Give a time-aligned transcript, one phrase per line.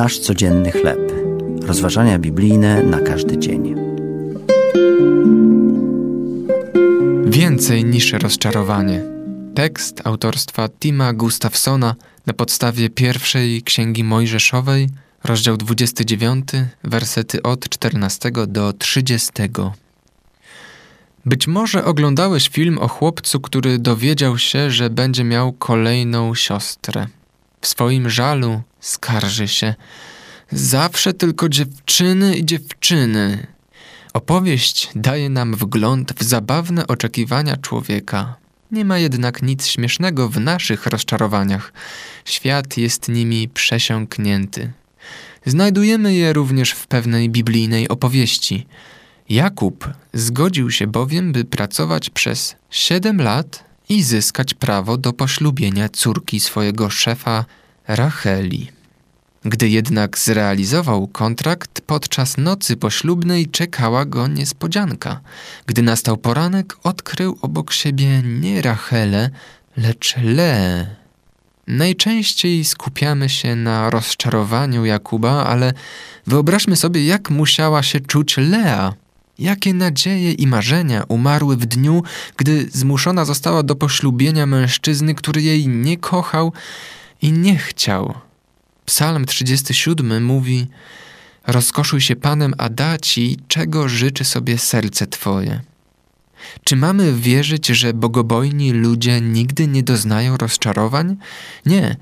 [0.00, 1.12] Nasz codzienny chleb.
[1.62, 3.74] Rozważania biblijne na każdy dzień.
[7.24, 9.02] Więcej niż rozczarowanie.
[9.54, 11.94] Tekst autorstwa Tima Gustafsona
[12.26, 14.88] na podstawie pierwszej księgi Mojżeszowej,
[15.24, 16.48] rozdział 29,
[16.84, 19.32] wersety od 14 do 30.
[21.26, 27.06] Być może oglądałeś film o chłopcu, który dowiedział się, że będzie miał kolejną siostrę.
[27.60, 29.74] W swoim żalu skarży się.
[30.50, 33.46] Zawsze tylko dziewczyny i dziewczyny.
[34.14, 38.36] Opowieść daje nam wgląd w zabawne oczekiwania człowieka.
[38.70, 41.72] Nie ma jednak nic śmiesznego w naszych rozczarowaniach.
[42.24, 44.72] Świat jest nimi przesiąknięty.
[45.46, 48.66] Znajdujemy je również w pewnej biblijnej opowieści.
[49.28, 56.40] Jakub zgodził się bowiem, by pracować przez siedem lat i zyskać prawo do poślubienia córki
[56.40, 57.44] swojego szefa
[57.88, 58.70] Racheli.
[59.44, 65.20] Gdy jednak zrealizował kontrakt, podczas nocy poślubnej czekała go niespodzianka.
[65.66, 69.30] Gdy nastał poranek, odkrył obok siebie nie Rachelę,
[69.76, 70.86] lecz Leę.
[71.66, 75.72] Najczęściej skupiamy się na rozczarowaniu Jakuba, ale
[76.26, 78.94] wyobraźmy sobie, jak musiała się czuć Lea.
[79.38, 82.02] Jakie nadzieje i marzenia umarły w dniu,
[82.36, 86.52] gdy zmuszona została do poślubienia mężczyzny, który jej nie kochał
[87.22, 88.14] i nie chciał.
[88.84, 90.66] Psalm 37 mówi:
[91.46, 95.60] Rozkoszuj się Panem, a da ci, czego życzy sobie serce Twoje.
[96.64, 101.16] Czy mamy wierzyć, że bogobojni ludzie nigdy nie doznają rozczarowań?
[101.66, 101.96] Nie.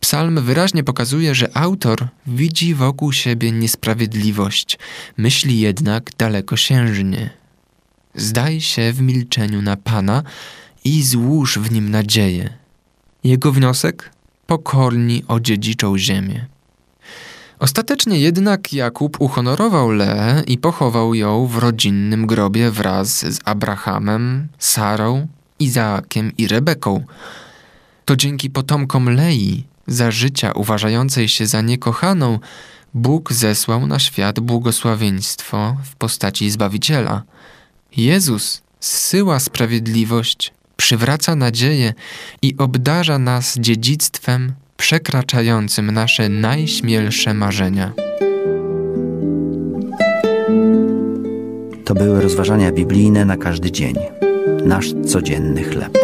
[0.00, 4.78] Psalm wyraźnie pokazuje, że autor widzi wokół siebie niesprawiedliwość,
[5.16, 7.30] myśli jednak dalekosiężnie.
[8.14, 10.22] Zdaj się w milczeniu na Pana
[10.84, 12.58] i złóż w nim nadzieję.
[13.24, 14.10] Jego wniosek?
[14.46, 16.46] Pokorni odziedziczą ziemię.
[17.58, 25.26] Ostatecznie jednak Jakub uhonorował Leę i pochował ją w rodzinnym grobie wraz z Abrahamem, Sarą,
[25.58, 27.04] Izaakiem i Rebeką.
[28.04, 32.38] To dzięki potomkom Lei, za życia uważającej się za niekochaną,
[32.94, 37.22] Bóg zesłał na świat błogosławieństwo w postaci Zbawiciela.
[37.96, 40.52] Jezus zsyła sprawiedliwość,
[40.84, 41.92] przywraca nadzieję
[42.42, 47.92] i obdarza nas dziedzictwem przekraczającym nasze najśmielsze marzenia.
[51.84, 53.94] To były rozważania biblijne na każdy dzień.
[54.64, 55.98] Nasz codzienny chleb.